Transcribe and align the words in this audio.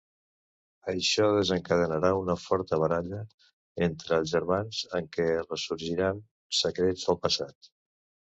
Això 0.93 1.25
desencadenarà 1.35 2.09
una 2.21 2.35
forta 2.43 2.79
baralla 2.83 3.19
entre 3.89 4.17
els 4.23 4.33
germans 4.33 4.81
en 5.01 5.11
què 5.19 5.27
ressorgiran 5.51 6.25
secrets 6.63 7.07
del 7.11 7.21
passat. 7.29 7.73